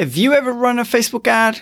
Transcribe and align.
Have 0.00 0.16
you 0.16 0.32
ever 0.32 0.50
run 0.50 0.78
a 0.78 0.84
Facebook 0.84 1.26
ad? 1.26 1.60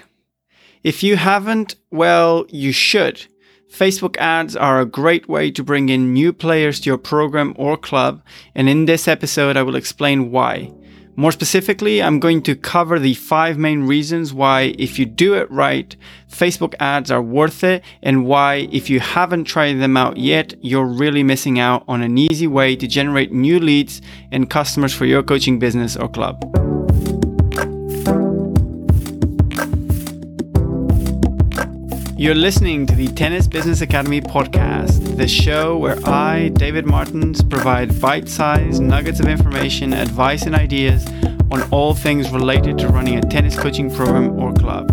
If 0.84 1.02
you 1.02 1.16
haven't, 1.16 1.74
well, 1.90 2.46
you 2.50 2.70
should. 2.70 3.26
Facebook 3.68 4.16
ads 4.18 4.54
are 4.54 4.80
a 4.80 4.86
great 4.86 5.28
way 5.28 5.50
to 5.50 5.64
bring 5.64 5.88
in 5.88 6.12
new 6.12 6.32
players 6.32 6.78
to 6.78 6.90
your 6.90 6.98
program 6.98 7.52
or 7.56 7.76
club, 7.76 8.22
and 8.54 8.68
in 8.68 8.84
this 8.84 9.08
episode, 9.08 9.56
I 9.56 9.64
will 9.64 9.74
explain 9.74 10.30
why. 10.30 10.72
More 11.16 11.32
specifically, 11.32 12.00
I'm 12.00 12.20
going 12.20 12.42
to 12.42 12.54
cover 12.54 13.00
the 13.00 13.14
five 13.14 13.58
main 13.58 13.88
reasons 13.88 14.32
why, 14.32 14.72
if 14.78 15.00
you 15.00 15.04
do 15.04 15.34
it 15.34 15.50
right, 15.50 15.96
Facebook 16.30 16.74
ads 16.78 17.10
are 17.10 17.20
worth 17.20 17.64
it, 17.64 17.82
and 18.04 18.24
why, 18.24 18.68
if 18.70 18.88
you 18.88 19.00
haven't 19.00 19.46
tried 19.46 19.80
them 19.80 19.96
out 19.96 20.16
yet, 20.16 20.54
you're 20.60 20.86
really 20.86 21.24
missing 21.24 21.58
out 21.58 21.82
on 21.88 22.02
an 22.02 22.16
easy 22.16 22.46
way 22.46 22.76
to 22.76 22.86
generate 22.86 23.32
new 23.32 23.58
leads 23.58 24.00
and 24.30 24.48
customers 24.48 24.94
for 24.94 25.06
your 25.06 25.24
coaching 25.24 25.58
business 25.58 25.96
or 25.96 26.08
club. 26.08 26.77
You're 32.18 32.34
listening 32.34 32.84
to 32.86 32.96
the 32.96 33.06
Tennis 33.06 33.46
Business 33.46 33.80
Academy 33.80 34.20
podcast, 34.20 35.16
the 35.16 35.28
show 35.28 35.78
where 35.78 36.04
I, 36.04 36.48
David 36.48 36.84
Martins, 36.84 37.44
provide 37.44 38.00
bite 38.00 38.28
sized 38.28 38.82
nuggets 38.82 39.20
of 39.20 39.28
information, 39.28 39.92
advice, 39.92 40.42
and 40.42 40.52
ideas 40.52 41.06
on 41.52 41.62
all 41.70 41.94
things 41.94 42.28
related 42.30 42.76
to 42.78 42.88
running 42.88 43.18
a 43.18 43.20
tennis 43.20 43.56
coaching 43.56 43.88
program 43.88 44.36
or 44.36 44.52
club. 44.52 44.90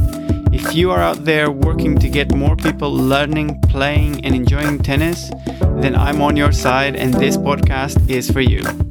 If 0.54 0.76
you 0.76 0.92
are 0.92 1.02
out 1.02 1.26
there 1.26 1.50
working 1.50 1.98
to 1.98 2.10
get 2.10 2.36
more 2.36 2.56
people 2.56 2.94
learning, 2.94 3.60
playing, 3.62 4.24
and 4.24 4.36
enjoying 4.36 4.78
tennis, 4.78 5.32
then 5.82 5.96
I'm 5.96 6.22
on 6.22 6.38
your 6.38 6.52
side, 6.52 6.96
and 6.96 7.12
this 7.16 7.38
podcast 7.38 8.08
is 8.08 8.30
for 8.30 8.42
you. 8.42 8.85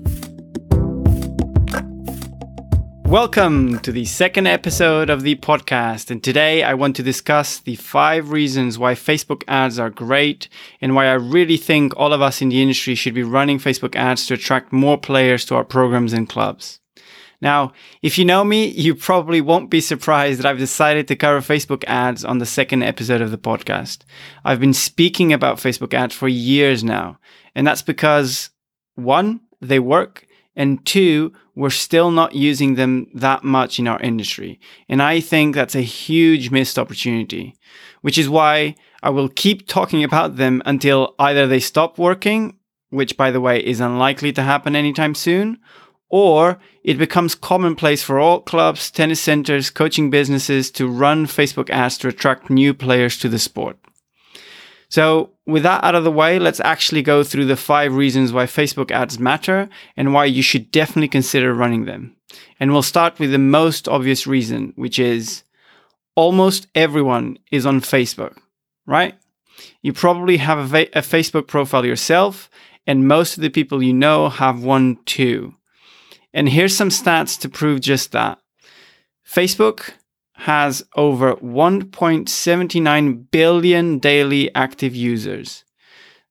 Welcome 3.15 3.79
to 3.79 3.93
the 3.93 4.07
second 4.07 4.49
episode 4.49 5.09
of 5.09 5.23
the 5.23 5.37
podcast. 5.37 6.11
And 6.11 6.21
today 6.21 6.65
I 6.65 6.75
want 6.75 6.97
to 6.97 7.03
discuss 7.05 7.61
the 7.61 7.77
five 7.77 8.33
reasons 8.33 8.77
why 8.77 8.95
Facebook 8.95 9.45
ads 9.47 9.79
are 9.79 9.89
great 9.89 10.49
and 10.81 10.97
why 10.97 11.07
I 11.07 11.13
really 11.13 11.57
think 11.57 11.93
all 11.97 12.13
of 12.13 12.21
us 12.21 12.43
in 12.43 12.49
the 12.49 12.61
industry 12.61 12.97
should 12.97 13.15
be 13.15 13.23
running 13.23 13.61
Facebook 13.61 13.95
ads 13.95 14.27
to 14.27 14.35
attract 14.35 14.73
more 14.73 14.99
players 14.99 15.45
to 15.45 15.55
our 15.55 15.65
programs 15.65 16.13
and 16.13 16.29
clubs. 16.29 16.81
Now, 17.41 17.73
if 18.03 18.19
you 18.19 18.25
know 18.25 18.43
me, 18.43 18.67
you 18.67 18.97
probably 18.97 19.41
won't 19.41 19.71
be 19.71 19.81
surprised 19.81 20.41
that 20.41 20.47
I've 20.47 20.59
decided 20.59 21.07
to 21.07 21.15
cover 21.15 21.39
Facebook 21.39 21.85
ads 21.87 22.25
on 22.25 22.39
the 22.39 22.47
second 22.47 22.83
episode 22.83 23.21
of 23.21 23.31
the 23.31 23.39
podcast. 23.39 23.99
I've 24.45 24.59
been 24.59 24.75
speaking 24.75 25.33
about 25.33 25.59
Facebook 25.59 25.95
ads 25.95 26.17
for 26.17 26.27
years 26.27 26.83
now, 26.83 27.21
and 27.55 27.65
that's 27.65 27.83
because 27.83 28.51
one, 28.97 29.41
they 29.61 29.79
work, 29.79 30.27
and 30.57 30.85
two, 30.87 31.33
we're 31.55 31.71
still 31.71 32.11
not 32.11 32.35
using 32.35 32.75
them 32.75 33.09
that 33.15 33.45
much 33.45 33.79
in 33.79 33.89
our 33.89 34.01
industry. 34.01 34.61
And 34.89 35.03
I 35.03 35.21
think 35.21 35.55
that's 35.55 35.75
a 35.75 35.83
huge 35.83 36.51
missed 36.51 36.79
opportunity, 36.79 37.55
which 38.03 38.19
is 38.19 38.29
why 38.29 38.75
I 39.03 39.11
will 39.11 39.29
keep 39.29 39.67
talking 39.67 40.05
about 40.05 40.37
them 40.37 40.63
until 40.65 41.15
either 41.19 41.47
they 41.47 41.61
stop 41.61 41.99
working, 41.99 42.57
which 42.91 43.17
by 43.17 43.31
the 43.31 43.41
way 43.41 43.65
is 43.65 43.81
unlikely 43.81 44.33
to 44.33 44.43
happen 44.43 44.77
anytime 44.77 45.15
soon, 45.15 45.59
or 46.09 46.59
it 46.85 46.99
becomes 46.99 47.35
commonplace 47.35 48.03
for 48.03 48.21
all 48.21 48.41
clubs, 48.41 48.91
tennis 48.91 49.21
centers, 49.21 49.71
coaching 49.71 50.11
businesses 50.11 50.71
to 50.71 50.87
run 50.87 51.27
Facebook 51.27 51.71
ads 51.71 51.99
to 51.99 52.09
attract 52.09 52.51
new 52.51 52.73
players 52.73 53.19
to 53.19 53.29
the 53.29 53.39
sport. 53.39 53.79
So, 54.95 55.31
with 55.45 55.65
that 55.65 55.83
out 55.83 55.97
of 55.97 56.05
the 56.05 56.13
way, 56.13 56.39
let's 56.39 56.61
actually 56.61 57.03
go 57.03 57.25
through 57.25 57.47
the 57.47 57.57
five 57.57 57.97
reasons 57.97 58.33
why 58.33 58.47
Facebook 58.47 58.93
ads 58.93 59.19
matter 59.19 59.69
and 59.97 60.15
why 60.15 60.27
you 60.27 60.41
should 60.41 60.71
definitely 60.71 61.09
consider 61.09 61.53
running 61.53 61.85
them. 61.85 62.15
And 62.61 62.71
we'll 62.71 62.83
start 62.83 63.19
with 63.19 63.33
the 63.33 63.39
most 63.41 63.89
obvious 63.89 64.25
reason, 64.25 64.73
which 64.77 65.01
is 65.01 65.43
almost 66.15 66.69
everyone 66.77 67.39
is 67.51 67.67
on 67.67 67.81
Facebook, 67.81 68.37
right? 68.87 69.17
You 69.83 69.93
probably 69.93 70.37
have 70.37 70.59
a, 70.59 70.65
va- 70.65 70.97
a 70.97 71.03
Facebook 71.03 71.49
profile 71.49 71.85
yourself, 71.85 72.49
and 72.87 73.09
most 73.09 73.37
of 73.37 73.43
the 73.43 73.51
people 73.51 73.83
you 73.83 73.93
know 73.93 74.29
have 74.29 74.63
one 74.63 74.99
too. 75.07 75.57
And 76.33 76.49
here's 76.49 76.77
some 76.77 76.91
stats 76.91 77.37
to 77.41 77.49
prove 77.49 77.81
just 77.81 78.13
that. 78.13 78.39
Facebook 79.29 79.95
has 80.35 80.83
over 80.97 81.37
1.79 81.37 83.31
billion 83.31 83.99
daily 83.99 84.55
active 84.55 84.95
users. 84.95 85.65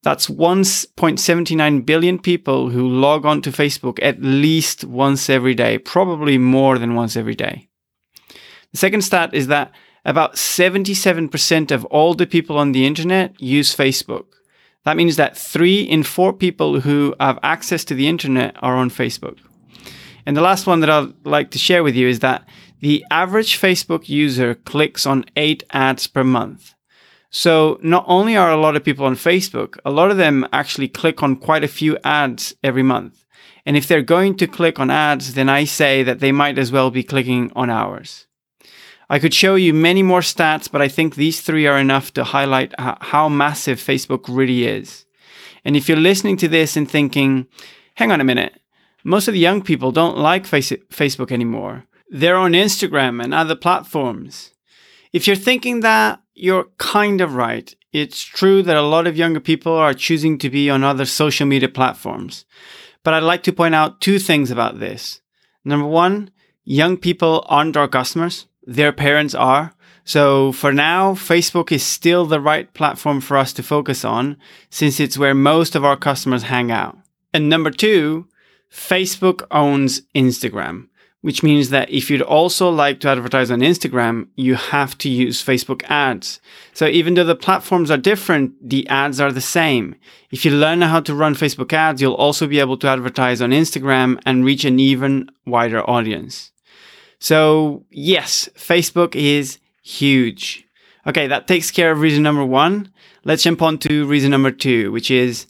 That's 0.03 0.27
1.79 0.27 1.85
billion 1.85 2.19
people 2.19 2.69
who 2.69 2.87
log 2.87 3.25
on 3.25 3.41
to 3.43 3.51
Facebook 3.51 3.99
at 4.01 4.21
least 4.21 4.83
once 4.83 5.29
every 5.29 5.55
day, 5.55 5.77
probably 5.77 6.37
more 6.37 6.77
than 6.77 6.93
once 6.95 7.15
every 7.15 7.35
day. 7.35 7.69
The 8.71 8.77
second 8.77 9.01
stat 9.01 9.33
is 9.33 9.47
that 9.47 9.71
about 10.03 10.35
77% 10.35 11.71
of 11.71 11.85
all 11.85 12.13
the 12.13 12.27
people 12.27 12.57
on 12.57 12.73
the 12.73 12.85
internet 12.85 13.39
use 13.41 13.73
Facebook. 13.73 14.25
That 14.83 14.97
means 14.97 15.15
that 15.15 15.37
three 15.37 15.81
in 15.81 16.03
four 16.03 16.33
people 16.33 16.81
who 16.81 17.15
have 17.21 17.39
access 17.41 17.85
to 17.85 17.95
the 17.95 18.09
internet 18.09 18.55
are 18.61 18.75
on 18.75 18.89
Facebook. 18.89 19.39
And 20.25 20.35
the 20.35 20.41
last 20.41 20.67
one 20.67 20.81
that 20.81 20.89
I'd 20.89 21.13
like 21.25 21.51
to 21.51 21.59
share 21.59 21.83
with 21.83 21.95
you 21.95 22.09
is 22.09 22.19
that 22.19 22.45
the 22.83 23.05
average 23.09 23.61
Facebook 23.61 24.09
user 24.09 24.55
clicks 24.55 25.05
on 25.05 25.23
eight 25.37 25.63
ads 25.71 26.05
per 26.05 26.21
month. 26.21 26.73
So 27.29 27.79
not 27.81 28.03
only 28.09 28.35
are 28.35 28.51
a 28.51 28.59
lot 28.59 28.75
of 28.75 28.83
people 28.83 29.05
on 29.05 29.15
Facebook, 29.15 29.77
a 29.85 29.89
lot 29.89 30.11
of 30.11 30.17
them 30.17 30.45
actually 30.51 30.89
click 30.89 31.23
on 31.23 31.37
quite 31.37 31.63
a 31.63 31.69
few 31.79 31.97
ads 32.03 32.53
every 32.61 32.83
month. 32.83 33.23
And 33.65 33.77
if 33.77 33.87
they're 33.87 34.01
going 34.01 34.35
to 34.35 34.47
click 34.47 34.81
on 34.81 34.91
ads, 34.91 35.33
then 35.33 35.47
I 35.47 35.63
say 35.63 36.03
that 36.03 36.19
they 36.19 36.33
might 36.33 36.59
as 36.59 36.73
well 36.73 36.91
be 36.91 37.05
clicking 37.05 37.53
on 37.55 37.69
ours. 37.69 38.27
I 39.09 39.17
could 39.17 39.33
show 39.33 39.55
you 39.55 39.73
many 39.73 40.03
more 40.03 40.19
stats, 40.19 40.69
but 40.69 40.81
I 40.81 40.89
think 40.89 41.15
these 41.15 41.39
three 41.39 41.65
are 41.65 41.77
enough 41.77 42.11
to 42.15 42.25
highlight 42.25 42.73
how 42.77 43.29
massive 43.29 43.79
Facebook 43.79 44.25
really 44.27 44.67
is. 44.67 45.05
And 45.63 45.77
if 45.77 45.87
you're 45.87 46.09
listening 46.09 46.35
to 46.35 46.49
this 46.49 46.75
and 46.75 46.91
thinking, 46.91 47.47
hang 47.95 48.11
on 48.11 48.19
a 48.19 48.25
minute, 48.25 48.59
most 49.05 49.29
of 49.29 49.33
the 49.33 49.39
young 49.39 49.61
people 49.61 49.93
don't 49.93 50.17
like 50.17 50.43
Facebook 50.43 51.31
anymore. 51.31 51.85
They're 52.15 52.35
on 52.35 52.51
Instagram 52.51 53.23
and 53.23 53.33
other 53.33 53.55
platforms. 53.55 54.51
If 55.13 55.25
you're 55.25 55.35
thinking 55.35 55.79
that, 55.79 56.21
you're 56.35 56.65
kind 56.77 57.21
of 57.21 57.33
right. 57.33 57.75
It's 57.91 58.21
true 58.23 58.61
that 58.61 58.77
a 58.77 58.83
lot 58.83 59.07
of 59.07 59.17
younger 59.17 59.39
people 59.39 59.73
are 59.73 59.95
choosing 59.95 60.37
to 60.37 60.49
be 60.51 60.69
on 60.69 60.83
other 60.83 61.05
social 61.05 61.47
media 61.47 61.69
platforms. 61.69 62.45
But 63.03 63.15
I'd 63.15 63.23
like 63.23 63.41
to 63.43 63.51
point 63.51 63.73
out 63.73 63.99
two 63.99 64.19
things 64.19 64.51
about 64.51 64.79
this. 64.79 65.21
Number 65.65 65.87
one, 65.87 66.29
young 66.63 66.97
people 66.97 67.47
aren't 67.49 67.77
our 67.77 67.87
customers. 67.87 68.45
Their 68.61 68.93
parents 68.93 69.33
are. 69.33 69.73
So 70.05 70.51
for 70.51 70.71
now, 70.71 71.15
Facebook 71.15 71.71
is 71.71 71.81
still 71.81 72.27
the 72.27 72.39
right 72.39 72.71
platform 72.75 73.21
for 73.21 73.37
us 73.37 73.53
to 73.53 73.63
focus 73.63 74.05
on 74.05 74.37
since 74.69 74.99
it's 74.99 75.17
where 75.17 75.33
most 75.33 75.75
of 75.75 75.83
our 75.83 75.97
customers 75.97 76.43
hang 76.43 76.71
out. 76.71 76.95
And 77.33 77.49
number 77.49 77.71
two, 77.71 78.27
Facebook 78.71 79.47
owns 79.49 80.01
Instagram 80.13 80.89
which 81.23 81.41
means 81.41 81.69
that 81.69 81.89
if 81.89 82.09
you'd 82.09 82.21
also 82.21 82.69
like 82.69 82.99
to 82.99 83.07
advertise 83.07 83.49
on 83.49 83.61
Instagram, 83.61 84.27
you 84.35 84.55
have 84.55 84.97
to 84.97 85.07
use 85.07 85.41
Facebook 85.41 85.81
ads. 85.89 86.41
So 86.73 86.85
even 86.85 87.13
though 87.13 87.23
the 87.23 87.33
platforms 87.33 87.89
are 87.89 87.97
different, 87.97 88.51
the 88.61 88.85
ads 88.89 89.21
are 89.21 89.31
the 89.31 89.39
same. 89.39 89.95
If 90.31 90.43
you 90.43 90.51
learn 90.51 90.81
how 90.81 90.99
to 90.99 91.15
run 91.15 91.33
Facebook 91.33 91.71
ads, 91.71 92.01
you'll 92.01 92.13
also 92.13 92.45
be 92.45 92.59
able 92.59 92.75
to 92.79 92.89
advertise 92.89 93.41
on 93.41 93.51
Instagram 93.51 94.21
and 94.25 94.43
reach 94.43 94.65
an 94.65 94.79
even 94.79 95.29
wider 95.45 95.89
audience. 95.89 96.51
So 97.19 97.85
yes, 97.89 98.49
Facebook 98.55 99.15
is 99.15 99.59
huge. 99.81 100.67
Okay, 101.07 101.27
that 101.27 101.47
takes 101.47 101.71
care 101.71 101.93
of 101.93 102.01
reason 102.01 102.21
number 102.21 102.43
one. 102.43 102.91
Let's 103.23 103.43
jump 103.43 103.61
on 103.61 103.77
to 103.77 104.05
reason 104.05 104.31
number 104.31 104.51
two, 104.51 104.91
which 104.91 105.09
is 105.09 105.47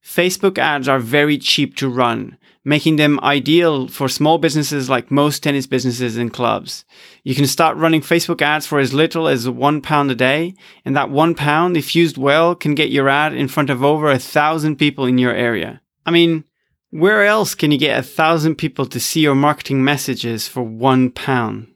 Facebook 0.00 0.58
ads 0.58 0.86
are 0.86 1.00
very 1.00 1.38
cheap 1.38 1.74
to 1.78 1.88
run 1.88 2.38
making 2.68 2.96
them 2.96 3.18
ideal 3.22 3.88
for 3.88 4.10
small 4.10 4.36
businesses 4.36 4.90
like 4.90 5.10
most 5.10 5.42
tennis 5.42 5.66
businesses 5.66 6.18
and 6.18 6.34
clubs. 6.34 6.84
You 7.24 7.34
can 7.34 7.46
start 7.46 7.78
running 7.78 8.02
Facebook 8.02 8.42
ads 8.42 8.66
for 8.66 8.78
as 8.78 8.92
little 8.92 9.26
as 9.26 9.48
one 9.48 9.80
pound 9.80 10.10
a 10.10 10.14
day, 10.14 10.54
and 10.84 10.94
that 10.94 11.08
one 11.08 11.34
pound, 11.34 11.78
if 11.78 11.96
used 11.96 12.18
well, 12.18 12.54
can 12.54 12.74
get 12.74 12.90
your 12.90 13.08
ad 13.08 13.32
in 13.32 13.48
front 13.48 13.70
of 13.70 13.82
over 13.82 14.10
a 14.10 14.18
thousand 14.18 14.76
people 14.76 15.06
in 15.06 15.16
your 15.16 15.32
area. 15.32 15.80
I 16.04 16.10
mean, 16.10 16.44
where 16.90 17.24
else 17.24 17.54
can 17.54 17.70
you 17.70 17.78
get 17.78 17.98
a 17.98 18.02
thousand 18.02 18.56
people 18.56 18.84
to 18.84 19.00
see 19.00 19.20
your 19.20 19.34
marketing 19.34 19.82
messages 19.82 20.46
for 20.46 20.62
one 20.62 21.10
pound? 21.10 21.68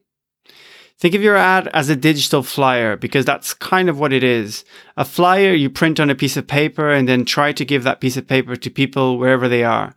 Think 0.98 1.14
of 1.14 1.22
your 1.22 1.36
ad 1.36 1.68
as 1.72 1.88
a 1.88 1.96
digital 1.96 2.42
flyer 2.42 2.98
because 2.98 3.24
that's 3.24 3.54
kind 3.54 3.88
of 3.88 3.98
what 3.98 4.12
it 4.12 4.22
is. 4.22 4.62
A 4.98 5.06
flyer 5.06 5.54
you 5.54 5.70
print 5.70 5.98
on 5.98 6.10
a 6.10 6.14
piece 6.14 6.36
of 6.36 6.46
paper 6.46 6.92
and 6.92 7.08
then 7.08 7.24
try 7.24 7.50
to 7.52 7.64
give 7.64 7.82
that 7.82 8.00
piece 8.02 8.18
of 8.18 8.28
paper 8.28 8.56
to 8.56 8.70
people 8.70 9.16
wherever 9.16 9.48
they 9.48 9.64
are. 9.64 9.94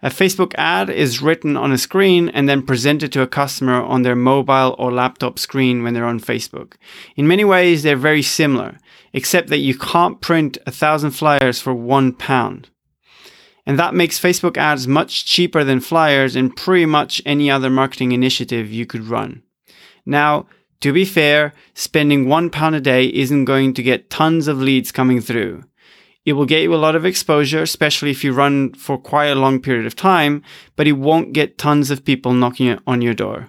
A 0.00 0.10
Facebook 0.10 0.54
ad 0.56 0.90
is 0.90 1.20
written 1.20 1.56
on 1.56 1.72
a 1.72 1.78
screen 1.78 2.28
and 2.28 2.48
then 2.48 2.62
presented 2.62 3.10
to 3.12 3.22
a 3.22 3.26
customer 3.26 3.82
on 3.82 4.02
their 4.02 4.14
mobile 4.14 4.76
or 4.78 4.92
laptop 4.92 5.40
screen 5.40 5.82
when 5.82 5.92
they're 5.92 6.04
on 6.04 6.20
Facebook. 6.20 6.74
In 7.16 7.26
many 7.26 7.44
ways, 7.44 7.82
they're 7.82 7.96
very 7.96 8.22
similar, 8.22 8.78
except 9.12 9.48
that 9.48 9.58
you 9.58 9.76
can't 9.76 10.20
print 10.20 10.56
a 10.66 10.70
thousand 10.70 11.10
flyers 11.12 11.60
for 11.60 11.74
one 11.74 12.12
pound. 12.12 12.70
And 13.66 13.76
that 13.78 13.92
makes 13.92 14.20
Facebook 14.20 14.56
ads 14.56 14.86
much 14.86 15.26
cheaper 15.26 15.64
than 15.64 15.80
flyers 15.80 16.36
and 16.36 16.56
pretty 16.56 16.86
much 16.86 17.20
any 17.26 17.50
other 17.50 17.68
marketing 17.68 18.12
initiative 18.12 18.70
you 18.70 18.86
could 18.86 19.04
run. 19.04 19.42
Now, 20.06 20.46
to 20.80 20.92
be 20.92 21.04
fair, 21.04 21.52
spending 21.74 22.28
one 22.28 22.50
pound 22.50 22.76
a 22.76 22.80
day 22.80 23.06
isn't 23.06 23.46
going 23.46 23.74
to 23.74 23.82
get 23.82 24.10
tons 24.10 24.46
of 24.46 24.62
leads 24.62 24.92
coming 24.92 25.20
through. 25.20 25.64
It 26.28 26.34
will 26.34 26.44
get 26.44 26.60
you 26.60 26.74
a 26.74 26.76
lot 26.76 26.94
of 26.94 27.06
exposure, 27.06 27.62
especially 27.62 28.10
if 28.10 28.22
you 28.22 28.34
run 28.34 28.74
for 28.74 28.98
quite 28.98 29.28
a 29.28 29.34
long 29.34 29.62
period 29.62 29.86
of 29.86 29.96
time, 29.96 30.42
but 30.76 30.86
it 30.86 30.92
won't 30.92 31.32
get 31.32 31.56
tons 31.56 31.90
of 31.90 32.04
people 32.04 32.34
knocking 32.34 32.78
on 32.86 33.00
your 33.00 33.14
door. 33.14 33.48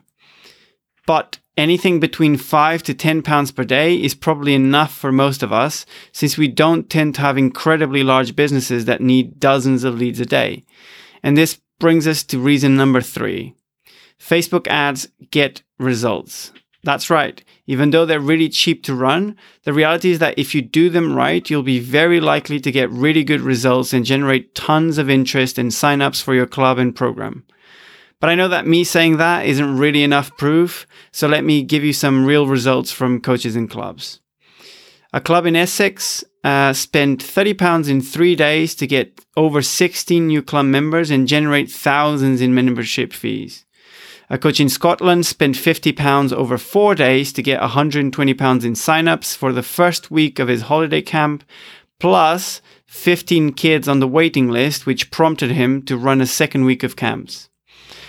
But 1.05 1.39
anything 1.57 1.99
between 1.99 2.37
5 2.37 2.83
to 2.83 2.93
10 2.93 3.21
pounds 3.21 3.51
per 3.51 3.65
day 3.65 4.01
is 4.01 4.15
probably 4.15 4.53
enough 4.53 4.95
for 4.95 5.11
most 5.11 5.43
of 5.43 5.51
us, 5.51 5.85
since 6.13 6.37
we 6.37 6.47
don't 6.47 6.89
tend 6.89 7.15
to 7.15 7.21
have 7.21 7.37
incredibly 7.37 8.01
large 8.01 8.33
businesses 8.33 8.85
that 8.85 9.01
need 9.01 9.41
dozens 9.41 9.83
of 9.83 9.99
leads 9.99 10.21
a 10.21 10.25
day. 10.25 10.63
And 11.21 11.35
this 11.35 11.59
brings 11.81 12.07
us 12.07 12.23
to 12.23 12.39
reason 12.39 12.77
number 12.77 13.01
three 13.01 13.55
Facebook 14.21 14.67
ads 14.67 15.09
get 15.31 15.63
results. 15.79 16.53
That's 16.83 17.09
right. 17.09 17.43
Even 17.67 17.89
though 17.89 18.05
they're 18.05 18.19
really 18.19 18.47
cheap 18.47 18.83
to 18.83 18.95
run, 18.95 19.35
the 19.63 19.73
reality 19.73 20.11
is 20.11 20.19
that 20.19 20.39
if 20.39 20.55
you 20.55 20.61
do 20.61 20.89
them 20.89 21.13
right, 21.13 21.47
you'll 21.49 21.63
be 21.63 21.79
very 21.79 22.21
likely 22.21 22.59
to 22.61 22.71
get 22.71 22.89
really 22.89 23.23
good 23.23 23.41
results 23.41 23.91
and 23.91 24.05
generate 24.05 24.55
tons 24.55 24.97
of 24.97 25.09
interest 25.09 25.57
and 25.57 25.71
signups 25.71 26.21
for 26.21 26.33
your 26.33 26.47
club 26.47 26.77
and 26.77 26.95
program. 26.95 27.45
But 28.21 28.29
I 28.29 28.35
know 28.35 28.47
that 28.47 28.67
me 28.67 28.83
saying 28.83 29.17
that 29.17 29.45
isn't 29.45 29.77
really 29.77 30.03
enough 30.03 30.35
proof, 30.37 30.87
so 31.11 31.27
let 31.27 31.43
me 31.43 31.63
give 31.63 31.83
you 31.83 31.93
some 31.93 32.25
real 32.25 32.47
results 32.47 32.91
from 32.91 33.21
coaches 33.21 33.55
and 33.55 33.69
clubs. 33.69 34.19
A 35.11 35.21
club 35.21 35.45
in 35.45 35.55
Essex 35.55 36.23
uh, 36.43 36.71
spent 36.73 37.23
£30 37.23 37.89
in 37.89 38.01
three 38.01 38.35
days 38.35 38.75
to 38.75 38.87
get 38.87 39.25
over 39.35 39.61
16 39.61 40.27
new 40.27 40.41
club 40.41 40.65
members 40.65 41.11
and 41.11 41.27
generate 41.27 41.71
thousands 41.71 42.41
in 42.41 42.53
membership 42.53 43.11
fees. 43.11 43.65
A 44.31 44.37
coach 44.37 44.59
in 44.59 44.69
Scotland 44.69 45.25
spent 45.25 45.55
£50 45.55 46.31
over 46.31 46.59
four 46.59 46.93
days 46.93 47.33
to 47.33 47.41
get 47.41 47.61
£120 47.61 48.03
in 48.03 48.13
signups 48.13 49.35
for 49.35 49.51
the 49.51 49.63
first 49.63 50.11
week 50.11 50.37
of 50.37 50.47
his 50.47 50.63
holiday 50.63 51.01
camp, 51.01 51.43
plus 51.99 52.61
15 52.85 53.53
kids 53.53 53.87
on 53.87 53.99
the 53.99 54.07
waiting 54.07 54.49
list, 54.49 54.85
which 54.85 55.09
prompted 55.09 55.51
him 55.51 55.81
to 55.83 55.97
run 55.97 56.21
a 56.21 56.27
second 56.27 56.65
week 56.65 56.83
of 56.83 56.95
camps. 56.95 57.48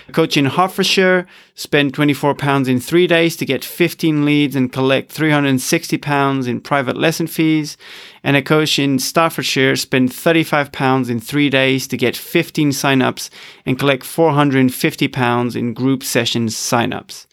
A 0.09 0.13
coach 0.13 0.37
in 0.37 0.47
Hertfordshire 0.47 1.27
spent 1.55 1.95
£24 1.95 2.69
in 2.69 2.81
three 2.81 3.07
days 3.07 3.37
to 3.37 3.47
get 3.47 3.65
15 3.65 4.25
leads 4.25 4.57
and 4.57 4.73
collect 4.73 5.15
£360 5.15 6.49
in 6.49 6.61
private 6.61 6.97
lesson 6.97 7.27
fees. 7.27 7.77
And 8.23 8.37
a 8.37 8.43
coach 8.43 8.79
in 8.79 8.99
Staffordshire 8.99 9.77
spent 9.77 10.11
£35 10.11 11.11
in 11.11 11.21
three 11.21 11.49
days 11.49 11.87
to 11.89 11.97
get 11.97 12.17
15 12.17 12.71
signups 12.71 13.31
and 13.65 13.79
collect 13.79 14.03
£450 14.03 15.57
in 15.57 15.75
group 15.75 16.03
sessions 16.03 16.55
signups. 16.55 17.27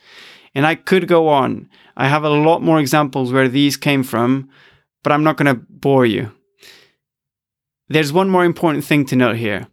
And 0.54 0.66
I 0.66 0.76
could 0.76 1.08
go 1.08 1.28
on. 1.28 1.70
I 1.96 2.08
have 2.08 2.24
a 2.24 2.30
lot 2.30 2.62
more 2.62 2.80
examples 2.80 3.34
where 3.34 3.48
these 3.48 3.76
came 3.76 4.04
from, 4.04 4.50
but 5.04 5.12
I'm 5.12 5.24
not 5.24 5.38
going 5.38 5.54
to 5.54 5.66
bore 5.70 6.06
you. 6.06 6.32
There's 7.90 8.14
one 8.14 8.30
more 8.30 8.46
important 8.46 8.84
thing 8.84 9.06
to 9.06 9.16
note 9.16 9.38
here. 9.38 9.68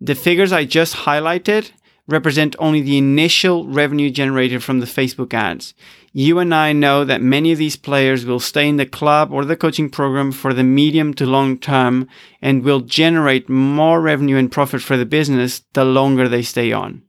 The 0.00 0.14
figures 0.14 0.52
I 0.52 0.64
just 0.64 0.94
highlighted 0.94 1.70
represent 2.06 2.56
only 2.58 2.80
the 2.80 2.98
initial 2.98 3.66
revenue 3.66 4.10
generated 4.10 4.62
from 4.62 4.80
the 4.80 4.86
Facebook 4.86 5.32
ads. 5.32 5.74
You 6.12 6.38
and 6.38 6.54
I 6.54 6.72
know 6.72 7.04
that 7.04 7.22
many 7.22 7.52
of 7.52 7.58
these 7.58 7.76
players 7.76 8.24
will 8.24 8.40
stay 8.40 8.68
in 8.68 8.76
the 8.76 8.86
club 8.86 9.32
or 9.32 9.44
the 9.44 9.56
coaching 9.56 9.90
program 9.90 10.32
for 10.32 10.52
the 10.52 10.64
medium 10.64 11.14
to 11.14 11.26
long 11.26 11.58
term 11.58 12.08
and 12.42 12.64
will 12.64 12.80
generate 12.80 13.48
more 13.48 14.00
revenue 14.00 14.36
and 14.36 14.50
profit 14.50 14.82
for 14.82 14.96
the 14.96 15.06
business 15.06 15.62
the 15.72 15.84
longer 15.84 16.28
they 16.28 16.42
stay 16.42 16.72
on. 16.72 17.02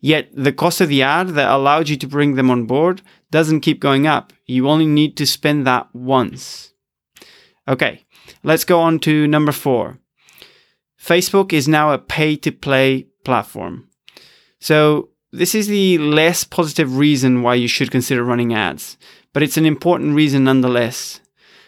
Yet 0.00 0.30
the 0.34 0.52
cost 0.52 0.80
of 0.80 0.88
the 0.88 1.02
ad 1.02 1.30
that 1.30 1.50
allowed 1.50 1.88
you 1.88 1.96
to 1.96 2.06
bring 2.06 2.34
them 2.34 2.50
on 2.50 2.66
board 2.66 3.02
doesn't 3.30 3.60
keep 3.60 3.80
going 3.80 4.06
up. 4.06 4.32
You 4.46 4.68
only 4.68 4.86
need 4.86 5.16
to 5.16 5.26
spend 5.26 5.66
that 5.66 5.88
once. 5.94 6.72
Okay, 7.68 8.04
let's 8.42 8.64
go 8.64 8.80
on 8.80 8.98
to 9.00 9.26
number 9.26 9.52
four. 9.52 9.98
Facebook 11.00 11.52
is 11.52 11.66
now 11.66 11.92
a 11.92 11.98
pay 11.98 12.36
to 12.36 12.52
play 12.52 13.08
platform. 13.24 13.88
So 14.62 15.08
this 15.32 15.56
is 15.56 15.66
the 15.66 15.98
less 15.98 16.44
positive 16.44 16.96
reason 16.96 17.42
why 17.42 17.56
you 17.56 17.66
should 17.66 17.90
consider 17.90 18.22
running 18.22 18.54
ads, 18.54 18.96
but 19.32 19.42
it's 19.42 19.56
an 19.56 19.66
important 19.66 20.14
reason 20.14 20.44
nonetheless. 20.44 21.20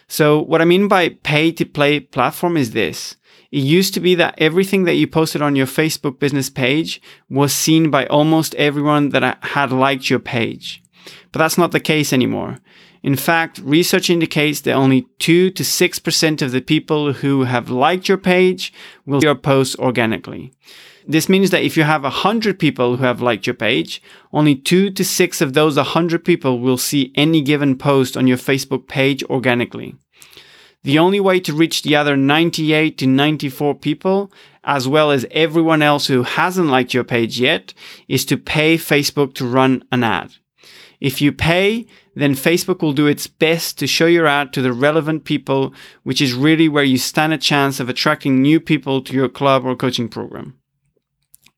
So 0.07 0.39
what 0.41 0.61
I 0.61 0.65
mean 0.65 0.87
by 0.87 1.09
pay 1.09 1.51
to 1.51 1.65
play 1.65 1.99
platform 1.99 2.55
is 2.55 2.71
this. 2.71 3.17
It 3.51 3.65
used 3.65 3.93
to 3.95 3.99
be 3.99 4.15
that 4.15 4.35
everything 4.37 4.85
that 4.85 4.95
you 4.95 5.07
posted 5.07 5.41
on 5.41 5.57
your 5.57 5.65
Facebook 5.65 6.19
business 6.19 6.49
page 6.49 7.01
was 7.29 7.51
seen 7.51 7.91
by 7.91 8.05
almost 8.05 8.55
everyone 8.55 9.09
that 9.09 9.43
had 9.43 9.73
liked 9.73 10.09
your 10.09 10.19
page. 10.19 10.81
But 11.33 11.39
that's 11.39 11.57
not 11.57 11.73
the 11.73 11.81
case 11.81 12.13
anymore. 12.13 12.59
In 13.05 13.15
fact, 13.15 13.59
research 13.59 14.09
indicates 14.09 14.61
that 14.61 14.71
only 14.71 15.03
2 15.19 15.51
to 15.51 15.61
6% 15.61 16.41
of 16.41 16.51
the 16.51 16.59
people 16.59 17.13
who 17.13 17.43
have 17.43 17.69
liked 17.69 18.07
your 18.07 18.17
page 18.17 18.73
will 19.05 19.21
see 19.21 19.27
your 19.27 19.35
posts 19.35 19.75
organically. 19.75 20.51
This 21.07 21.29
means 21.29 21.51
that 21.51 21.61
if 21.61 21.77
you 21.77 21.83
have 21.83 22.01
100 22.01 22.57
people 22.57 22.97
who 22.97 23.03
have 23.03 23.21
liked 23.21 23.45
your 23.45 23.53
page, 23.53 24.01
only 24.33 24.55
2 24.55 24.89
to 24.89 25.05
6 25.05 25.39
of 25.39 25.53
those 25.53 25.75
100 25.75 26.25
people 26.25 26.59
will 26.59 26.79
see 26.79 27.13
any 27.13 27.43
given 27.43 27.77
post 27.77 28.17
on 28.17 28.25
your 28.25 28.39
Facebook 28.39 28.87
page 28.87 29.23
organically. 29.25 29.93
The 30.81 30.97
only 30.97 31.19
way 31.19 31.39
to 31.41 31.53
reach 31.53 31.83
the 31.83 31.95
other 31.95 32.17
98 32.17 32.97
to 32.97 33.05
94 33.05 33.75
people, 33.75 34.31
as 34.63 34.87
well 34.87 35.11
as 35.11 35.27
everyone 35.29 35.83
else 35.83 36.07
who 36.07 36.23
hasn't 36.23 36.69
liked 36.69 36.95
your 36.95 37.03
page 37.03 37.39
yet, 37.39 37.71
is 38.07 38.25
to 38.25 38.35
pay 38.35 38.79
Facebook 38.79 39.35
to 39.35 39.45
run 39.45 39.83
an 39.91 40.03
ad. 40.03 40.31
If 40.99 41.21
you 41.21 41.31
pay, 41.31 41.85
then 42.15 42.33
Facebook 42.33 42.81
will 42.81 42.93
do 42.93 43.07
its 43.07 43.27
best 43.27 43.77
to 43.79 43.87
show 43.87 44.05
your 44.05 44.25
ad 44.25 44.53
to 44.53 44.61
the 44.61 44.73
relevant 44.73 45.25
people, 45.25 45.73
which 46.03 46.21
is 46.21 46.33
really 46.33 46.69
where 46.69 46.83
you 46.83 46.97
stand 46.97 47.33
a 47.33 47.37
chance 47.37 47.79
of 47.79 47.89
attracting 47.89 48.41
new 48.41 48.59
people 48.59 49.01
to 49.01 49.13
your 49.13 49.29
club 49.29 49.65
or 49.65 49.75
coaching 49.75 50.07
program. 50.07 50.57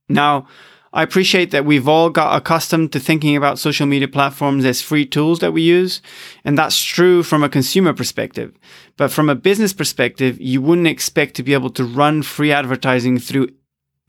Now, 0.10 0.48
I 0.94 1.04
appreciate 1.04 1.52
that 1.52 1.66
we've 1.66 1.88
all 1.88 2.10
got 2.10 2.36
accustomed 2.36 2.92
to 2.94 3.00
thinking 3.00 3.36
about 3.36 3.60
social 3.60 3.86
media 3.86 4.08
platforms 4.08 4.66
as 4.66 4.82
free 4.82 5.06
tools 5.06 5.40
that 5.40 5.52
we 5.52 5.62
use, 5.62 6.02
and 6.44 6.58
that's 6.58 6.82
true 6.82 7.24
from 7.24 7.44
a 7.44 7.50
consumer 7.50 7.94
perspective. 7.94 8.58
But 8.96 9.12
from 9.12 9.30
a 9.30 9.36
business 9.36 9.74
perspective, 9.74 10.40
you 10.40 10.62
wouldn't 10.62 10.88
expect 10.88 11.36
to 11.36 11.44
be 11.44 11.54
able 11.54 11.70
to 11.72 11.84
run 11.84 12.24
free 12.24 12.52
advertising 12.52 13.20
through 13.20 13.50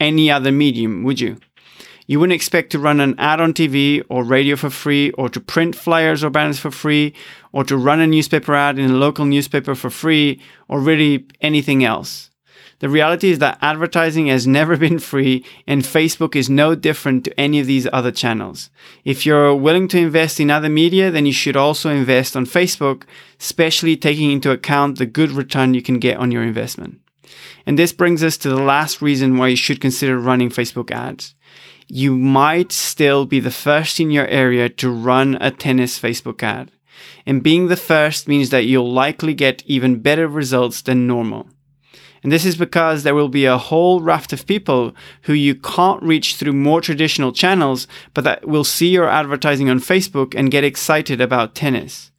any 0.00 0.30
other 0.30 0.52
medium, 0.52 1.02
would 1.02 1.20
you? 1.20 1.38
You 2.08 2.19
wouldn't 2.19 2.34
expect 2.34 2.72
to 2.72 2.78
run 2.78 3.00
an 3.00 3.14
ad 3.19 3.38
on 3.38 3.52
TV 3.52 4.02
or 4.08 4.25
radio 4.25 4.56
for 4.56 4.70
free, 4.70 5.10
or 5.12 5.28
to 5.28 5.40
print 5.40 5.76
flyers 5.76 6.25
or 6.25 6.31
banners 6.31 6.58
for 6.58 6.70
free, 6.70 7.12
or 7.52 7.65
to 7.65 7.77
run 7.77 8.00
a 8.00 8.06
newspaper 8.06 8.55
ad 8.55 8.79
in 8.79 8.91
a 8.91 8.94
local 8.94 9.27
newspaper 9.27 9.74
for 9.74 9.91
free, 9.91 10.41
or 10.69 10.81
really 10.81 11.27
anything 11.43 11.84
else. 11.84 12.31
The 12.79 12.88
reality 12.88 13.31
is 13.31 13.41
that 13.41 13.58
advertising 13.60 14.29
has 14.29 14.46
never 14.46 14.77
been 14.84 14.98
free 14.98 15.44
and 15.67 15.82
Facebook 15.82 16.34
is 16.34 16.48
no 16.48 16.74
different 16.74 17.24
to 17.24 17.38
any 17.41 17.60
of 17.60 17.67
these 17.67 17.86
other 17.93 18.12
channels. 18.12 18.70
If 19.05 19.27
you're 19.27 19.55
willing 19.55 19.88
to 19.88 19.98
invest 19.98 20.41
in 20.41 20.50
other 20.50 20.70
media, 20.70 21.10
then 21.10 21.27
you 21.27 21.32
should 21.32 21.56
also 21.56 21.91
invest 21.91 22.36
on 22.36 22.46
Facebook, 22.46 23.03
especially 23.38 23.96
taking 23.96 24.31
into 24.31 24.50
account 24.50 24.98
the 24.98 25.06
good 25.06 25.32
return 25.32 25.74
you 25.74 25.82
can 25.82 25.98
get 25.98 26.17
on 26.17 26.31
your 26.31 26.43
investment. 26.43 27.00
And 27.67 27.79
this 27.79 27.93
brings 27.93 28.22
us 28.22 28.38
to 28.38 28.48
the 28.48 28.62
last 28.62 29.03
reason 29.03 29.36
why 29.36 29.48
you 29.48 29.56
should 29.56 29.81
consider 29.81 30.19
running 30.19 30.48
Facebook 30.48 30.91
ads. 30.91 31.34
You 31.90 32.14
might 32.16 32.70
still 32.70 33.24
be 33.24 33.40
the 33.40 33.50
first 33.50 33.98
in 33.98 34.10
your 34.10 34.26
area 34.26 34.68
to 34.68 34.90
run 34.90 35.38
a 35.40 35.50
tennis 35.50 35.98
Facebook 35.98 36.42
ad. 36.42 36.70
And 37.24 37.42
being 37.42 37.68
the 37.68 37.76
first 37.76 38.28
means 38.28 38.50
that 38.50 38.66
you'll 38.66 38.92
likely 38.92 39.32
get 39.32 39.62
even 39.64 40.00
better 40.00 40.28
results 40.28 40.82
than 40.82 41.06
normal. 41.06 41.48
And 42.22 42.30
this 42.30 42.44
is 42.44 42.56
because 42.56 43.04
there 43.04 43.14
will 43.14 43.28
be 43.28 43.46
a 43.46 43.56
whole 43.56 44.02
raft 44.02 44.34
of 44.34 44.46
people 44.46 44.94
who 45.22 45.32
you 45.32 45.54
can't 45.54 46.02
reach 46.02 46.34
through 46.34 46.52
more 46.52 46.82
traditional 46.82 47.32
channels, 47.32 47.86
but 48.12 48.24
that 48.24 48.46
will 48.46 48.64
see 48.64 48.88
your 48.88 49.08
advertising 49.08 49.70
on 49.70 49.78
Facebook 49.78 50.34
and 50.36 50.50
get 50.50 50.64
excited 50.64 51.20
about 51.22 51.54
tennis. 51.54 52.10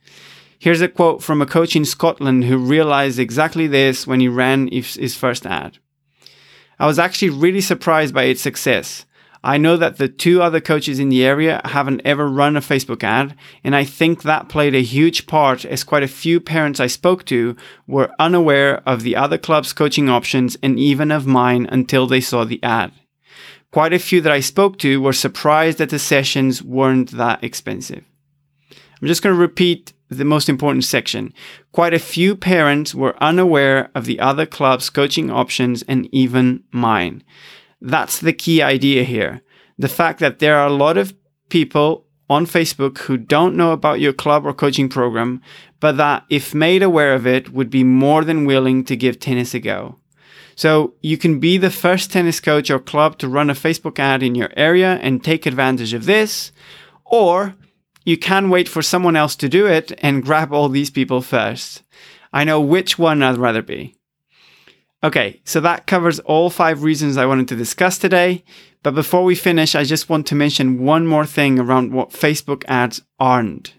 Here's 0.57 0.81
a 0.81 0.87
quote 0.87 1.21
from 1.21 1.41
a 1.41 1.45
coach 1.45 1.75
in 1.75 1.85
Scotland 1.85 2.45
who 2.45 2.57
realized 2.57 3.19
exactly 3.19 3.67
this 3.67 4.07
when 4.07 4.19
he 4.19 4.27
ran 4.27 4.67
his 4.67 5.15
first 5.15 5.45
ad. 5.45 5.77
I 6.79 6.87
was 6.87 6.97
actually 6.97 7.29
really 7.29 7.61
surprised 7.61 8.13
by 8.13 8.23
its 8.23 8.41
success. 8.41 9.05
I 9.43 9.57
know 9.57 9.77
that 9.77 9.97
the 9.97 10.09
two 10.09 10.41
other 10.41 10.59
coaches 10.59 10.99
in 10.99 11.09
the 11.09 11.23
area 11.23 11.61
haven't 11.63 12.01
ever 12.03 12.27
run 12.27 12.57
a 12.57 12.61
Facebook 12.61 13.03
ad, 13.03 13.35
and 13.63 13.73
I 13.75 13.85
think 13.85 14.23
that 14.23 14.49
played 14.49 14.75
a 14.75 14.81
huge 14.81 15.27
part 15.27 15.63
as 15.63 15.85
quite 15.85 16.03
a 16.03 16.09
few 16.09 16.41
parents 16.41 16.79
I 16.79 16.87
spoke 16.87 17.23
to 17.25 17.55
were 17.87 18.11
unaware 18.19 18.83
of 18.85 19.03
the 19.03 19.15
other 19.15 19.37
club's 19.37 19.71
coaching 19.71 20.09
options 20.09 20.57
and 20.61 20.77
even 20.77 21.09
of 21.09 21.25
mine 21.25 21.67
until 21.71 22.05
they 22.05 22.19
saw 22.19 22.43
the 22.43 22.61
ad. 22.63 22.91
Quite 23.71 23.93
a 23.93 23.99
few 23.99 24.19
that 24.21 24.31
I 24.31 24.41
spoke 24.41 24.77
to 24.79 24.99
were 24.99 25.13
surprised 25.13 25.77
that 25.77 25.89
the 25.89 25.99
sessions 25.99 26.61
weren't 26.61 27.11
that 27.11 27.43
expensive. 27.43 28.03
I'm 28.71 29.07
just 29.07 29.21
going 29.21 29.35
to 29.35 29.39
repeat 29.39 29.93
the 30.09 30.25
most 30.25 30.49
important 30.49 30.83
section. 30.83 31.33
Quite 31.71 31.93
a 31.93 31.99
few 31.99 32.35
parents 32.35 32.93
were 32.93 33.23
unaware 33.23 33.89
of 33.95 34.05
the 34.05 34.19
other 34.19 34.45
club's 34.45 34.89
coaching 34.89 35.29
options 35.29 35.83
and 35.83 36.09
even 36.11 36.63
mine. 36.71 37.23
That's 37.81 38.19
the 38.19 38.33
key 38.33 38.61
idea 38.61 39.03
here. 39.03 39.41
The 39.77 39.87
fact 39.87 40.19
that 40.19 40.39
there 40.39 40.57
are 40.57 40.67
a 40.67 40.73
lot 40.73 40.97
of 40.97 41.13
people 41.49 42.05
on 42.29 42.45
Facebook 42.45 42.99
who 42.99 43.17
don't 43.17 43.55
know 43.55 43.71
about 43.71 43.99
your 43.99 44.13
club 44.13 44.45
or 44.45 44.53
coaching 44.53 44.89
program, 44.89 45.41
but 45.79 45.97
that, 45.97 46.25
if 46.29 46.53
made 46.53 46.83
aware 46.83 47.13
of 47.13 47.25
it, 47.25 47.51
would 47.53 47.69
be 47.69 47.83
more 47.83 48.23
than 48.23 48.45
willing 48.45 48.83
to 48.83 48.95
give 48.95 49.19
tennis 49.19 49.53
a 49.53 49.59
go. 49.59 49.97
So 50.55 50.93
you 51.01 51.17
can 51.17 51.39
be 51.39 51.57
the 51.57 51.71
first 51.71 52.11
tennis 52.11 52.39
coach 52.39 52.69
or 52.69 52.79
club 52.79 53.17
to 53.19 53.29
run 53.29 53.49
a 53.49 53.53
Facebook 53.53 53.97
ad 53.97 54.21
in 54.21 54.35
your 54.35 54.49
area 54.57 54.99
and 55.01 55.23
take 55.23 55.45
advantage 55.45 55.93
of 55.93 56.05
this, 56.05 56.51
or 57.05 57.55
you 58.03 58.17
can 58.17 58.49
wait 58.49 58.67
for 58.67 58.81
someone 58.81 59.15
else 59.15 59.35
to 59.37 59.49
do 59.49 59.65
it 59.65 59.91
and 59.99 60.23
grab 60.23 60.51
all 60.51 60.69
these 60.69 60.89
people 60.89 61.21
first. 61.21 61.83
I 62.33 62.43
know 62.43 62.59
which 62.59 62.99
one 62.99 63.23
I'd 63.23 63.37
rather 63.37 63.61
be. 63.61 63.95
Okay, 65.01 65.41
so 65.45 65.61
that 65.61 65.87
covers 65.87 66.19
all 66.19 66.49
five 66.49 66.83
reasons 66.83 67.15
I 67.15 67.25
wanted 67.25 67.47
to 67.49 67.55
discuss 67.55 67.97
today. 67.97 68.43
But 68.83 68.95
before 68.95 69.23
we 69.23 69.35
finish, 69.35 69.73
I 69.73 69.85
just 69.85 70.09
want 70.09 70.27
to 70.27 70.35
mention 70.35 70.83
one 70.83 71.07
more 71.07 71.25
thing 71.25 71.57
around 71.57 71.93
what 71.93 72.09
Facebook 72.09 72.65
ads 72.67 73.01
aren't. 73.19 73.73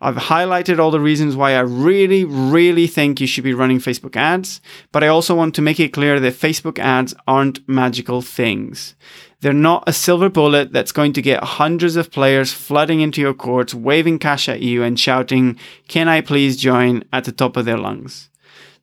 I've 0.00 0.16
highlighted 0.16 0.78
all 0.78 0.90
the 0.90 1.00
reasons 1.00 1.34
why 1.34 1.54
I 1.54 1.60
really, 1.60 2.24
really 2.24 2.86
think 2.86 3.20
you 3.20 3.26
should 3.26 3.42
be 3.42 3.54
running 3.54 3.78
Facebook 3.78 4.16
ads, 4.16 4.60
but 4.92 5.02
I 5.02 5.08
also 5.08 5.34
want 5.34 5.54
to 5.54 5.62
make 5.62 5.80
it 5.80 5.92
clear 5.92 6.20
that 6.20 6.34
Facebook 6.34 6.78
ads 6.78 7.14
aren't 7.26 7.66
magical 7.68 8.20
things. 8.20 8.94
They're 9.40 9.52
not 9.52 9.84
a 9.86 9.92
silver 9.92 10.28
bullet 10.28 10.72
that's 10.72 10.92
going 10.92 11.14
to 11.14 11.22
get 11.22 11.42
hundreds 11.42 11.96
of 11.96 12.10
players 12.10 12.52
flooding 12.52 13.00
into 13.00 13.20
your 13.20 13.34
courts, 13.34 13.74
waving 13.74 14.18
cash 14.18 14.48
at 14.48 14.60
you 14.60 14.82
and 14.82 15.00
shouting, 15.00 15.58
Can 15.88 16.06
I 16.06 16.20
please 16.20 16.56
join 16.56 17.04
at 17.12 17.24
the 17.24 17.32
top 17.32 17.56
of 17.56 17.64
their 17.64 17.78
lungs? 17.78 18.28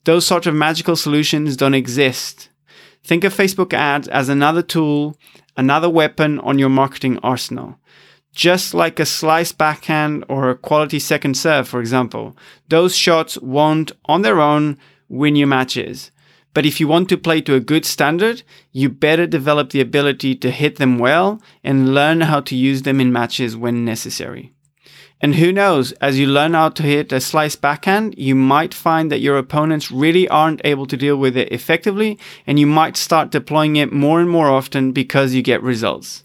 Those 0.03 0.25
sort 0.25 0.47
of 0.47 0.55
magical 0.55 0.95
solutions 0.95 1.55
don't 1.55 1.75
exist. 1.75 2.49
Think 3.03 3.23
of 3.23 3.35
Facebook 3.35 3.73
ads 3.73 4.07
as 4.07 4.29
another 4.29 4.61
tool, 4.61 5.15
another 5.57 5.89
weapon 5.89 6.39
on 6.39 6.57
your 6.57 6.69
marketing 6.69 7.19
arsenal. 7.19 7.77
Just 8.33 8.73
like 8.73 8.99
a 8.99 9.05
slice 9.05 9.51
backhand 9.51 10.25
or 10.29 10.49
a 10.49 10.57
quality 10.57 10.99
second 10.99 11.35
serve, 11.35 11.67
for 11.67 11.79
example, 11.79 12.35
those 12.69 12.95
shots 12.95 13.37
won't 13.39 13.91
on 14.05 14.21
their 14.21 14.39
own 14.39 14.77
win 15.09 15.35
you 15.35 15.45
matches. 15.45 16.11
But 16.53 16.65
if 16.65 16.79
you 16.79 16.87
want 16.87 17.07
to 17.09 17.17
play 17.17 17.41
to 17.41 17.55
a 17.55 17.59
good 17.59 17.85
standard, 17.85 18.43
you 18.71 18.89
better 18.89 19.27
develop 19.27 19.69
the 19.69 19.81
ability 19.81 20.35
to 20.35 20.51
hit 20.51 20.77
them 20.77 20.97
well 20.97 21.41
and 21.63 21.93
learn 21.93 22.21
how 22.21 22.39
to 22.41 22.55
use 22.55 22.81
them 22.81 22.99
in 22.99 23.11
matches 23.11 23.55
when 23.55 23.85
necessary. 23.85 24.53
And 25.23 25.35
who 25.35 25.51
knows, 25.51 25.91
as 25.93 26.17
you 26.17 26.25
learn 26.25 26.55
how 26.55 26.69
to 26.69 26.83
hit 26.83 27.11
a 27.11 27.21
slice 27.21 27.55
backhand, 27.55 28.15
you 28.17 28.33
might 28.33 28.73
find 28.73 29.11
that 29.11 29.21
your 29.21 29.37
opponents 29.37 29.91
really 29.91 30.27
aren't 30.27 30.65
able 30.65 30.87
to 30.87 30.97
deal 30.97 31.15
with 31.15 31.37
it 31.37 31.51
effectively, 31.51 32.17
and 32.47 32.59
you 32.59 32.65
might 32.65 32.97
start 32.97 33.29
deploying 33.29 33.75
it 33.75 33.93
more 33.93 34.19
and 34.19 34.29
more 34.29 34.49
often 34.49 34.91
because 34.91 35.35
you 35.35 35.43
get 35.43 35.61
results. 35.61 36.23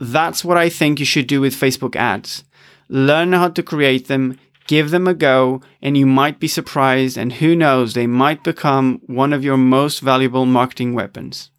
That's 0.00 0.42
what 0.42 0.56
I 0.56 0.70
think 0.70 0.98
you 0.98 1.04
should 1.04 1.26
do 1.26 1.42
with 1.42 1.54
Facebook 1.54 1.96
ads. 1.96 2.44
Learn 2.88 3.34
how 3.34 3.48
to 3.48 3.62
create 3.62 4.08
them, 4.08 4.38
give 4.66 4.90
them 4.90 5.06
a 5.06 5.12
go, 5.12 5.60
and 5.82 5.98
you 5.98 6.06
might 6.06 6.40
be 6.40 6.48
surprised, 6.48 7.18
and 7.18 7.34
who 7.34 7.54
knows, 7.54 7.92
they 7.92 8.06
might 8.06 8.42
become 8.42 9.02
one 9.06 9.34
of 9.34 9.44
your 9.44 9.58
most 9.58 10.00
valuable 10.00 10.46
marketing 10.46 10.94
weapons. 10.94 11.50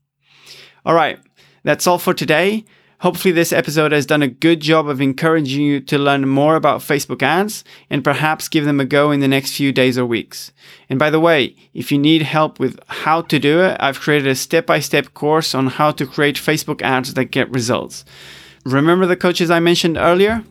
All 0.83 0.95
right, 0.95 1.19
that's 1.63 1.85
all 1.85 1.99
for 1.99 2.15
today. 2.15 2.65
Hopefully, 2.99 3.31
this 3.31 3.53
episode 3.53 3.93
has 3.93 4.05
done 4.05 4.21
a 4.21 4.27
good 4.27 4.59
job 4.59 4.89
of 4.89 4.99
encouraging 4.99 5.61
you 5.61 5.79
to 5.79 5.97
learn 5.97 6.27
more 6.27 6.57
about 6.57 6.81
Facebook 6.81 7.23
ads 7.23 7.63
and 7.89 8.03
perhaps 8.03 8.49
give 8.49 8.65
them 8.65 8.81
a 8.81 8.85
go 8.85 9.11
in 9.11 9.21
the 9.21 9.27
next 9.27 9.55
few 9.55 9.71
days 9.71 9.97
or 9.97 10.05
weeks. 10.05 10.51
And 10.89 10.99
by 10.99 11.09
the 11.09 11.19
way, 11.19 11.55
if 11.73 11.93
you 11.93 11.97
need 11.97 12.23
help 12.23 12.59
with 12.59 12.77
how 12.87 13.21
to 13.21 13.39
do 13.39 13.61
it, 13.61 13.77
I've 13.79 14.01
created 14.01 14.27
a 14.27 14.35
step 14.35 14.65
by 14.65 14.81
step 14.81 15.13
course 15.13 15.55
on 15.55 15.67
how 15.67 15.91
to 15.91 16.05
create 16.05 16.35
Facebook 16.35 16.81
ads 16.81 17.13
that 17.13 17.25
get 17.25 17.49
results. 17.51 18.03
Remember 18.65 19.05
the 19.05 19.15
coaches 19.15 19.49
I 19.49 19.61
mentioned 19.61 19.95
earlier? 19.95 20.43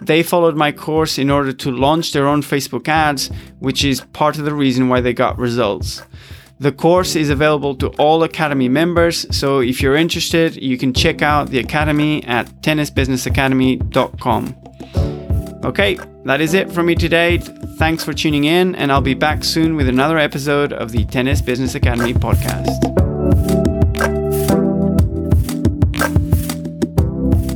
They 0.00 0.22
followed 0.22 0.56
my 0.56 0.72
course 0.72 1.18
in 1.18 1.28
order 1.28 1.52
to 1.52 1.70
launch 1.70 2.12
their 2.12 2.26
own 2.26 2.40
Facebook 2.40 2.88
ads, 2.88 3.30
which 3.58 3.84
is 3.84 4.00
part 4.14 4.38
of 4.38 4.46
the 4.46 4.54
reason 4.54 4.88
why 4.88 5.02
they 5.02 5.12
got 5.12 5.38
results. 5.38 6.02
The 6.60 6.72
course 6.72 7.16
is 7.16 7.30
available 7.30 7.74
to 7.76 7.88
all 7.98 8.22
Academy 8.22 8.68
members, 8.68 9.26
so 9.34 9.60
if 9.60 9.80
you're 9.80 9.96
interested, 9.96 10.62
you 10.62 10.76
can 10.76 10.92
check 10.92 11.22
out 11.22 11.48
the 11.48 11.58
Academy 11.58 12.22
at 12.24 12.48
tennisbusinessacademy.com. 12.60 14.56
Okay, 15.64 15.98
that 16.26 16.42
is 16.42 16.52
it 16.52 16.70
from 16.70 16.84
me 16.84 16.94
today. 16.94 17.38
Thanks 17.78 18.04
for 18.04 18.12
tuning 18.12 18.44
in, 18.44 18.74
and 18.74 18.92
I'll 18.92 19.00
be 19.00 19.14
back 19.14 19.42
soon 19.42 19.74
with 19.74 19.88
another 19.88 20.18
episode 20.18 20.74
of 20.74 20.92
the 20.92 21.06
Tennis 21.06 21.40
Business 21.40 21.74
Academy 21.74 22.12
podcast. 22.12 22.68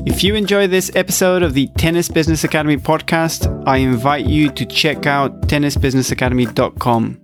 If 0.07 0.25
you 0.25 0.35
enjoyed 0.35 0.71
this 0.71 0.91
episode 0.95 1.43
of 1.43 1.53
the 1.53 1.67
Tennis 1.77 2.09
Business 2.09 2.43
Academy 2.43 2.79
podcast, 2.79 3.69
I 3.69 3.77
invite 3.77 4.25
you 4.25 4.51
to 4.53 4.65
check 4.65 5.05
out 5.05 5.43
tennisbusinessacademy.com. 5.43 7.24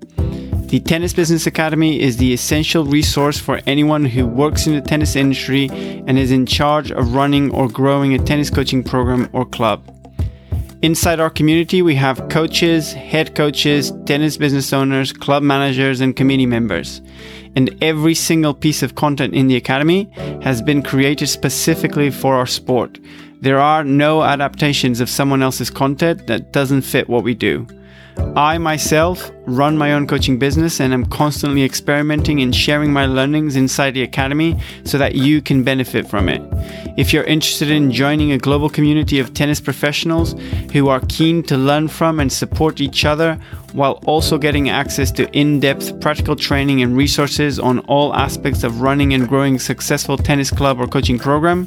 The 0.71 0.79
Tennis 0.79 1.13
Business 1.13 1.49
Academy 1.49 2.01
is 2.01 2.19
the 2.19 2.33
essential 2.33 2.85
resource 2.85 3.41
for 3.41 3.61
anyone 3.67 4.05
who 4.05 4.25
works 4.25 4.69
in 4.69 4.77
the 4.77 4.81
tennis 4.81 5.17
industry 5.17 5.69
and 5.69 6.17
is 6.17 6.31
in 6.31 6.47
charge 6.47 6.93
of 6.93 7.13
running 7.13 7.51
or 7.51 7.69
growing 7.69 8.15
a 8.15 8.19
tennis 8.21 8.51
coaching 8.51 8.85
program 8.85 9.29
or 9.33 9.45
club. 9.45 9.83
Inside 10.81 11.19
our 11.19 11.29
community, 11.29 11.83
we 11.83 11.97
have 11.97 12.29
coaches, 12.29 12.93
head 12.93 13.35
coaches, 13.35 13.93
tennis 14.07 14.37
business 14.37 14.73
owners, 14.73 15.13
club 15.13 15.43
managers, 15.43 16.01
and 16.01 16.15
committee 16.15 16.47
members. 16.47 17.03
And 17.57 17.77
every 17.83 18.15
single 18.15 18.55
piece 18.55 18.85
of 18.85 18.95
content 18.95 19.35
in 19.35 19.49
the 19.49 19.57
Academy 19.57 20.09
has 20.41 20.63
been 20.63 20.85
created 20.85 21.27
specifically 21.27 22.13
for 22.13 22.37
our 22.37 22.47
sport. 22.47 23.01
There 23.41 23.59
are 23.59 23.83
no 23.83 24.23
adaptations 24.23 25.01
of 25.01 25.11
someone 25.11 25.43
else's 25.43 25.69
content 25.69 26.29
that 26.29 26.53
doesn't 26.53 26.83
fit 26.83 27.09
what 27.09 27.25
we 27.25 27.35
do. 27.35 27.67
I 28.37 28.59
myself 28.59 29.31
run 29.47 29.77
my 29.77 29.93
own 29.93 30.07
coaching 30.07 30.39
business 30.39 30.81
and 30.81 30.95
am 30.95 31.05
constantly 31.07 31.65
experimenting 31.65 32.41
and 32.41 32.55
sharing 32.55 32.93
my 32.93 33.07
learnings 33.07 33.57
inside 33.57 33.93
the 33.93 34.03
academy 34.03 34.59
so 34.85 34.99
that 34.99 35.15
you 35.15 35.43
can 35.43 35.65
benefit 35.65 36.09
from 36.09 36.29
it. 36.29 36.41
If 36.97 37.13
you're 37.13 37.25
interested 37.25 37.71
in 37.71 37.91
joining 37.91 38.33
a 38.33 38.39
global 38.39 38.71
community 38.71 39.19
of 39.19 39.35
tennis 39.35 39.61
professionals 39.61 40.35
who 40.73 40.89
are 40.89 41.01
keen 41.09 41.43
to 41.45 41.57
learn 41.57 41.89
from 41.89 42.21
and 42.21 42.33
support 42.33 42.81
each 42.81 43.05
other 43.05 43.35
while 43.73 44.01
also 44.07 44.39
getting 44.39 44.71
access 44.71 45.11
to 45.13 45.29
in 45.37 45.61
depth 45.61 46.01
practical 46.01 46.37
training 46.37 46.83
and 46.83 46.97
resources 46.97 47.59
on 47.59 47.81
all 47.81 48.15
aspects 48.15 48.63
of 48.63 48.81
running 48.81 49.13
and 49.13 49.29
growing 49.29 49.57
a 49.57 49.59
successful 49.59 50.17
tennis 50.17 50.51
club 50.51 50.81
or 50.81 50.87
coaching 50.87 51.19
program, 51.19 51.67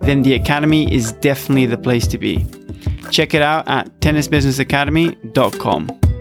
then 0.00 0.22
the 0.22 0.34
Academy 0.34 0.92
is 0.92 1.12
definitely 1.12 1.66
the 1.66 1.78
place 1.78 2.06
to 2.06 2.18
be. 2.18 2.46
Check 3.10 3.34
it 3.34 3.42
out 3.42 3.68
at 3.68 4.00
tennisbusinessacademy.com. 4.00 6.13